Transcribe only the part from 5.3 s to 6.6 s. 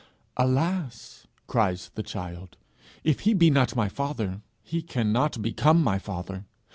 become my father.